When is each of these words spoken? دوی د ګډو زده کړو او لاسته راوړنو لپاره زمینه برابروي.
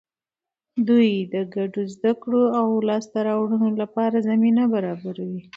دوی 0.87 1.09
د 1.33 1.35
ګډو 1.55 1.81
زده 1.95 2.11
کړو 2.21 2.43
او 2.59 2.67
لاسته 2.89 3.17
راوړنو 3.27 3.69
لپاره 3.81 4.25
زمینه 4.29 4.63
برابروي. 4.73 5.41